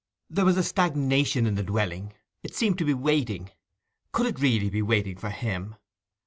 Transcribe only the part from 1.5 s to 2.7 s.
the dwelling; it